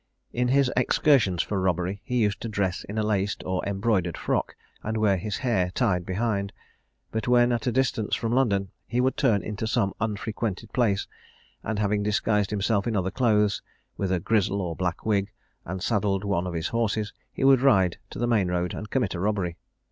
[0.33, 4.55] In his excursions for robbery he used to dress in a laced or embroidered frock,
[4.81, 6.53] and wear his hair tied behind;
[7.11, 11.05] but when at a distance from London, he would turn into some unfrequented place,
[11.61, 13.61] and, having disguised himself in other clothes,
[13.95, 15.29] with a grizzle or black wig,
[15.65, 19.13] and saddled one of his horses, he would ride to the main road, and commit
[19.13, 19.55] a robbery.